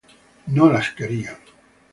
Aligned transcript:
No 0.47 0.71
las 0.73 0.89
querían. 0.95 1.37